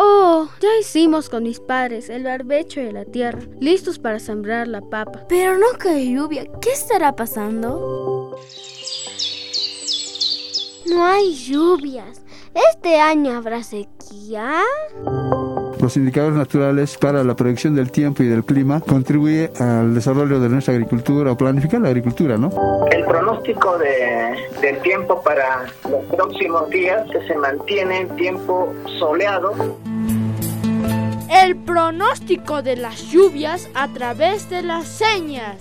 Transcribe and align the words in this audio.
Oh, 0.00 0.48
ya 0.60 0.68
hicimos 0.80 1.28
con 1.28 1.42
mis 1.42 1.58
padres 1.58 2.08
el 2.08 2.22
barbecho 2.22 2.80
de 2.80 2.92
la 2.92 3.04
tierra, 3.04 3.40
listos 3.60 3.98
para 3.98 4.20
sembrar 4.20 4.68
la 4.68 4.80
papa. 4.80 5.26
Pero 5.28 5.58
no 5.58 5.66
cae 5.78 6.12
lluvia. 6.12 6.46
¿Qué 6.60 6.70
estará 6.70 7.16
pasando? 7.16 8.38
No 10.86 11.04
hay 11.04 11.34
lluvias. 11.34 12.22
¿Este 12.72 13.00
año 13.00 13.36
habrá 13.36 13.62
sequía? 13.62 14.62
Los 15.80 15.96
indicadores 15.96 16.36
naturales 16.36 16.98
para 16.98 17.22
la 17.22 17.36
predicción 17.36 17.74
del 17.74 17.92
tiempo 17.92 18.22
y 18.22 18.26
del 18.26 18.44
clima 18.44 18.80
contribuye 18.80 19.52
al 19.60 19.94
desarrollo 19.94 20.40
de 20.40 20.48
nuestra 20.48 20.74
agricultura 20.74 21.32
o 21.32 21.36
planificar 21.36 21.80
la 21.80 21.88
agricultura, 21.88 22.36
¿no? 22.36 22.50
El 22.90 23.04
pronóstico 23.04 23.78
de, 23.78 24.34
del 24.60 24.78
tiempo 24.82 25.22
para 25.22 25.66
los 25.88 26.04
próximos 26.16 26.68
días 26.70 27.08
que 27.10 27.26
se 27.26 27.36
mantiene 27.36 28.00
en 28.00 28.16
tiempo 28.16 28.74
soleado 28.98 29.78
el 31.30 31.56
pronóstico 31.56 32.62
de 32.62 32.76
las 32.76 33.02
lluvias 33.10 33.68
a 33.74 33.88
través 33.88 34.48
de 34.50 34.62
las 34.62 34.86
señas. 34.86 35.56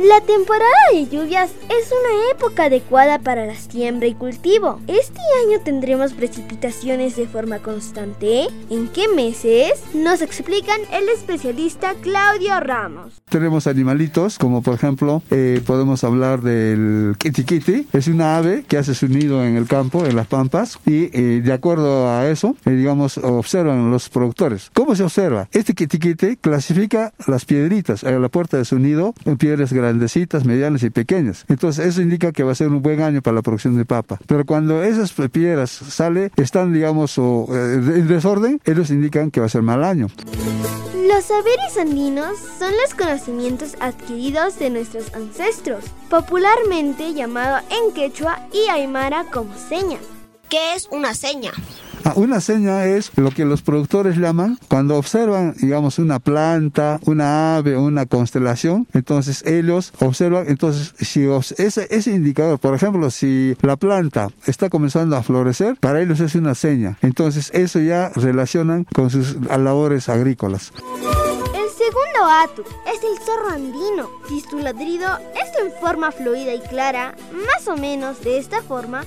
La 0.00 0.20
temporada 0.20 0.72
de 0.92 1.06
lluvias 1.06 1.52
es 1.68 1.90
una 1.92 2.30
época 2.32 2.64
adecuada 2.64 3.20
para 3.20 3.46
la 3.46 3.54
siembra 3.54 4.06
y 4.08 4.14
cultivo. 4.14 4.80
Este 4.86 5.20
año 5.46 5.60
tendremos 5.64 6.12
precipitaciones 6.12 7.16
de 7.16 7.26
forma 7.26 7.60
constante. 7.60 8.48
¿En 8.70 8.88
qué 8.88 9.08
meses? 9.08 9.72
Nos 9.94 10.20
explican 10.20 10.80
el 10.92 11.08
especialista 11.08 11.94
Claudio 12.00 12.58
Ramos. 12.60 13.22
Tenemos 13.30 13.66
animalitos, 13.66 14.38
como 14.38 14.62
por 14.62 14.74
ejemplo, 14.74 15.22
eh, 15.30 15.62
podemos 15.64 16.04
hablar 16.04 16.42
del 16.42 17.16
kitty 17.18 17.86
Es 17.92 18.08
una 18.08 18.36
ave 18.36 18.64
que 18.68 18.76
hace 18.76 18.94
su 18.94 19.08
nido 19.08 19.44
en 19.44 19.56
el 19.56 19.66
campo, 19.66 20.04
en 20.04 20.16
las 20.16 20.26
pampas, 20.26 20.78
y 20.86 21.08
eh, 21.18 21.40
de 21.42 21.52
acuerdo 21.52 22.10
a 22.10 22.28
eso, 22.28 22.56
eh, 22.64 22.70
digamos, 22.70 23.18
observan 23.18 23.90
los 23.90 24.08
productores. 24.08 24.70
¿Cómo 24.74 24.83
se 24.94 25.02
observa? 25.02 25.48
Este 25.52 25.74
quitiquite 25.74 26.36
clasifica 26.36 27.12
las 27.26 27.44
piedritas 27.44 28.04
a 28.04 28.10
la 28.10 28.28
puerta 28.28 28.56
de 28.56 28.64
su 28.64 28.78
nido 28.78 29.14
en 29.24 29.36
piedras 29.36 29.72
grandecitas, 29.72 30.44
medianas 30.44 30.82
y 30.82 30.90
pequeñas. 30.90 31.44
Entonces 31.48 31.86
eso 31.86 32.02
indica 32.02 32.32
que 32.32 32.42
va 32.42 32.52
a 32.52 32.54
ser 32.54 32.68
un 32.68 32.82
buen 32.82 33.00
año 33.02 33.22
para 33.22 33.36
la 33.36 33.42
producción 33.42 33.76
de 33.76 33.84
papa. 33.84 34.18
Pero 34.26 34.44
cuando 34.44 34.82
esas 34.82 35.12
piedras 35.30 35.70
sale, 35.70 36.30
están 36.36 36.72
digamos 36.72 37.16
o, 37.18 37.48
eh, 37.50 37.74
en 37.74 38.08
desorden, 38.08 38.60
ellos 38.64 38.90
indican 38.90 39.30
que 39.30 39.40
va 39.40 39.46
a 39.46 39.48
ser 39.48 39.62
mal 39.62 39.84
año. 39.84 40.08
Los 41.06 41.24
saberes 41.26 41.76
andinos 41.78 42.38
son 42.58 42.72
los 42.82 42.94
conocimientos 42.94 43.76
adquiridos 43.80 44.58
de 44.58 44.70
nuestros 44.70 45.14
ancestros, 45.14 45.84
popularmente 46.08 47.14
llamado 47.14 47.58
en 47.70 47.94
quechua 47.94 48.40
y 48.52 48.68
aymara 48.68 49.24
como 49.32 49.54
seña. 49.56 49.98
¿Qué 50.48 50.74
es 50.74 50.88
una 50.90 51.14
seña? 51.14 51.52
Ah, 52.04 52.12
una 52.16 52.40
seña 52.40 52.84
es 52.84 53.10
lo 53.16 53.30
que 53.30 53.46
los 53.46 53.62
productores 53.62 54.18
llaman 54.18 54.58
cuando 54.68 54.96
observan, 54.96 55.54
digamos, 55.58 55.98
una 55.98 56.18
planta, 56.18 57.00
una 57.06 57.56
ave, 57.56 57.78
una 57.78 58.04
constelación, 58.04 58.86
entonces 58.92 59.42
ellos 59.46 59.92
observan, 60.00 60.44
entonces 60.48 60.94
si 60.98 61.26
ese, 61.56 61.86
ese 61.90 62.10
indicador, 62.10 62.58
por 62.58 62.74
ejemplo, 62.74 63.10
si 63.10 63.56
la 63.62 63.76
planta 63.76 64.28
está 64.46 64.68
comenzando 64.68 65.16
a 65.16 65.22
florecer, 65.22 65.76
para 65.80 66.02
ellos 66.02 66.20
es 66.20 66.34
una 66.34 66.54
seña. 66.54 66.98
Entonces 67.00 67.50
eso 67.54 67.80
ya 67.80 68.10
relacionan 68.14 68.84
con 68.84 69.08
sus 69.08 69.36
labores 69.46 70.10
agrícolas. 70.10 70.72
El 71.54 71.70
segundo 71.70 72.26
atu 72.42 72.62
es 72.86 73.02
el 73.02 73.18
zorro 73.24 73.48
andino. 73.50 74.10
Si 74.28 74.40
su 74.40 74.58
ladrido 74.58 75.08
es 75.34 75.64
en 75.64 75.72
forma 75.80 76.12
fluida 76.12 76.52
y 76.52 76.60
clara, 76.60 77.14
más 77.46 77.66
o 77.66 77.76
menos 77.76 78.20
de 78.22 78.38
esta 78.38 78.62
forma, 78.62 79.04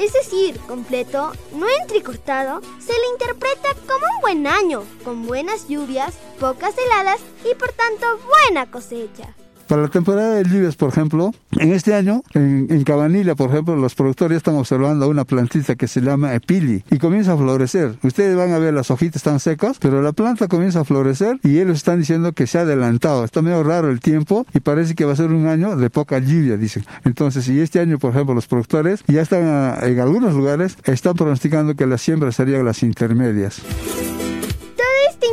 es 0.00 0.14
decir, 0.14 0.58
completo, 0.60 1.32
no 1.52 1.66
entrecortado, 1.82 2.62
se 2.80 2.92
le 2.92 3.08
interpreta 3.12 3.68
como 3.86 4.06
un 4.16 4.20
buen 4.22 4.46
año, 4.46 4.82
con 5.04 5.26
buenas 5.26 5.68
lluvias, 5.68 6.14
pocas 6.38 6.74
heladas 6.78 7.20
y 7.44 7.54
por 7.54 7.70
tanto 7.72 8.06
buena 8.26 8.70
cosecha. 8.70 9.34
Para 9.70 9.82
la 9.82 9.88
temporada 9.88 10.34
de 10.34 10.42
lluvias, 10.42 10.74
por 10.74 10.88
ejemplo, 10.88 11.32
en 11.56 11.72
este 11.72 11.94
año, 11.94 12.24
en, 12.34 12.66
en 12.70 12.82
Cabanilla, 12.82 13.36
por 13.36 13.50
ejemplo, 13.50 13.76
los 13.76 13.94
productores 13.94 14.38
están 14.38 14.56
observando 14.56 15.08
una 15.08 15.24
plantita 15.24 15.76
que 15.76 15.86
se 15.86 16.00
llama 16.00 16.34
epili 16.34 16.82
y 16.90 16.98
comienza 16.98 17.34
a 17.34 17.36
florecer. 17.36 17.94
Ustedes 18.02 18.36
van 18.36 18.52
a 18.52 18.58
ver 18.58 18.74
las 18.74 18.90
hojitas 18.90 19.18
están 19.18 19.38
secas, 19.38 19.78
pero 19.78 20.02
la 20.02 20.10
planta 20.10 20.48
comienza 20.48 20.80
a 20.80 20.84
florecer 20.84 21.38
y 21.44 21.60
ellos 21.60 21.76
están 21.76 22.00
diciendo 22.00 22.32
que 22.32 22.48
se 22.48 22.58
ha 22.58 22.62
adelantado. 22.62 23.24
Está 23.24 23.42
medio 23.42 23.62
raro 23.62 23.90
el 23.90 24.00
tiempo 24.00 24.44
y 24.52 24.58
parece 24.58 24.96
que 24.96 25.04
va 25.04 25.12
a 25.12 25.16
ser 25.16 25.30
un 25.30 25.46
año 25.46 25.76
de 25.76 25.88
poca 25.88 26.18
lluvia, 26.18 26.56
dicen. 26.56 26.84
Entonces, 27.04 27.48
y 27.48 27.60
este 27.60 27.78
año, 27.78 28.00
por 28.00 28.10
ejemplo, 28.10 28.34
los 28.34 28.48
productores 28.48 29.04
ya 29.06 29.22
están 29.22 29.44
en 29.84 30.00
algunos 30.00 30.34
lugares, 30.34 30.78
están 30.82 31.14
pronosticando 31.14 31.76
que 31.76 31.86
las 31.86 32.02
siembras 32.02 32.34
serían 32.34 32.64
las 32.64 32.82
intermedias. 32.82 33.62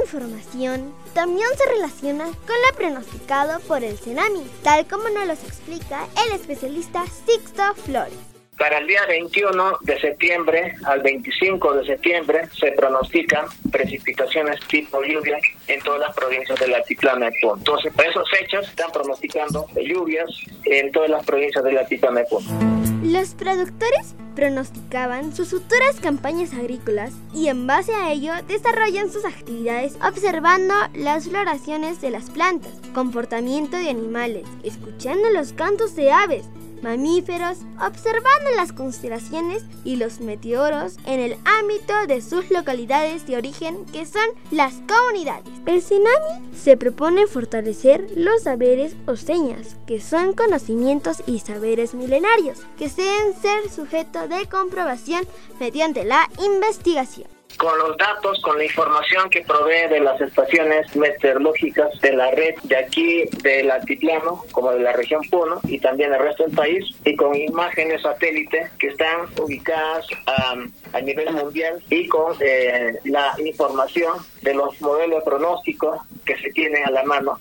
Información 0.07 0.93
también 1.13 1.49
se 1.57 1.69
relaciona 1.69 2.23
con 2.23 2.55
lo 2.55 2.77
pronosticado 2.77 3.59
por 3.67 3.83
el 3.83 3.95
tsunami, 3.95 4.49
tal 4.63 4.87
como 4.87 5.09
nos 5.09 5.27
lo 5.27 5.33
explica 5.33 6.07
el 6.25 6.33
especialista 6.33 7.03
Sixto 7.25 7.75
Flores. 7.75 8.13
Para 8.57 8.77
el 8.77 8.87
día 8.87 9.05
21 9.05 9.79
de 9.81 9.99
septiembre 9.99 10.75
al 10.85 11.01
25 11.01 11.73
de 11.73 11.85
septiembre 11.87 12.47
se 12.57 12.71
pronostican 12.71 13.47
precipitaciones 13.69 14.61
tipo 14.67 15.03
lluvia 15.03 15.39
en 15.67 15.81
todas 15.81 15.99
las 15.99 16.15
provincias 16.15 16.57
del 16.57 16.73
altiplano 16.73 17.25
de. 17.25 17.33
Entonces, 17.57 17.93
para 17.93 18.09
esas 18.09 18.29
fechas 18.29 18.65
están 18.65 18.89
pronosticando 18.93 19.67
lluvias 19.75 20.29
en 20.63 20.89
todas 20.93 21.09
las 21.09 21.25
provincias 21.25 21.65
del 21.65 21.79
altiplano 21.79 22.19
de. 22.19 22.86
Los 23.03 23.35
productores 23.35 24.15
pronosticaban 24.35 25.35
sus 25.35 25.49
futuras 25.49 25.99
campañas 26.01 26.53
agrícolas 26.53 27.13
y 27.33 27.47
en 27.47 27.67
base 27.67 27.93
a 27.93 28.11
ello 28.11 28.33
desarrollan 28.47 29.11
sus 29.11 29.23
actividades 29.23 29.97
observando 30.03 30.73
las 30.95 31.27
floraciones 31.27 32.01
de 32.01 32.09
las 32.09 32.29
plantas, 32.31 32.73
comportamiento 32.93 33.77
de 33.77 33.89
animales, 33.89 34.47
escuchando 34.63 35.29
los 35.29 35.53
cantos 35.53 35.95
de 35.95 36.11
aves, 36.11 36.45
mamíferos, 36.81 37.59
observando 37.79 38.51
las 38.55 38.71
constelaciones 38.73 39.63
y 39.83 39.95
los 39.95 40.19
meteoros 40.19 40.97
en 41.05 41.19
el 41.19 41.37
ámbito 41.59 41.93
de 42.07 42.21
sus 42.21 42.49
localidades 42.51 43.25
de 43.27 43.37
origen 43.37 43.85
que 43.85 44.05
son 44.05 44.27
las 44.51 44.75
comunidades. 44.87 45.45
El 45.65 45.81
tsunami 45.81 46.55
se 46.55 46.77
propone 46.77 47.27
fortalecer 47.27 48.07
los 48.15 48.43
saberes 48.43 48.95
o 49.05 49.15
señas, 49.15 49.75
que 49.85 49.99
son 49.99 50.33
conocimientos 50.33 51.23
y 51.25 51.39
saberes 51.39 51.93
milenarios, 51.93 52.59
que 52.77 52.89
deben 52.89 53.33
ser 53.41 53.69
sujeto 53.69 54.27
de 54.27 54.47
comprobación 54.47 55.23
mediante 55.59 56.03
la 56.03 56.29
investigación 56.43 57.36
con 57.57 57.77
los 57.79 57.97
datos, 57.97 58.39
con 58.41 58.57
la 58.57 58.65
información 58.65 59.29
que 59.29 59.41
provee 59.41 59.89
de 59.89 59.99
las 59.99 60.19
estaciones 60.21 60.95
meteorológicas 60.95 61.99
de 62.01 62.13
la 62.13 62.31
red 62.31 62.55
de 62.63 62.77
aquí 62.77 63.25
del 63.41 63.71
altiplano, 63.71 64.43
como 64.51 64.71
de 64.71 64.79
la 64.79 64.93
región 64.93 65.21
Puno 65.29 65.59
y 65.63 65.79
también 65.79 66.13
el 66.13 66.19
resto 66.19 66.43
del 66.43 66.55
país, 66.55 66.85
y 67.03 67.15
con 67.15 67.35
imágenes 67.35 68.01
satélite 68.01 68.69
que 68.79 68.87
están 68.87 69.27
ubicadas 69.41 70.05
a 70.93 71.01
nivel 71.01 71.31
mundial 71.33 71.83
y 71.89 72.07
con 72.07 72.35
eh, 72.39 72.97
la 73.05 73.33
información 73.43 74.13
de 74.41 74.53
los 74.53 74.79
modelos 74.81 75.23
pronósticos 75.23 75.99
que 76.25 76.37
se 76.37 76.51
tienen 76.51 76.85
a 76.85 76.91
la 76.91 77.03
mano. 77.03 77.39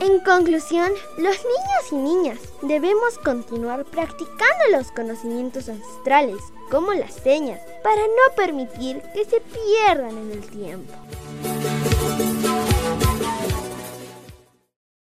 En 0.00 0.20
conclusión, 0.20 0.90
los 1.18 1.36
niños 1.44 1.92
y 1.92 1.94
niñas 1.96 2.38
debemos 2.62 3.18
continuar 3.18 3.84
practicando 3.84 4.64
los 4.70 4.90
conocimientos 4.92 5.68
ancestrales, 5.68 6.38
como 6.70 6.92
las 6.92 7.14
señas, 7.14 7.60
para 7.82 8.02
no 8.02 8.34
permitir 8.36 9.02
que 9.14 9.24
se 9.24 9.40
pierdan 9.40 10.16
en 10.18 10.32
el 10.32 10.42
tiempo. 10.42 10.92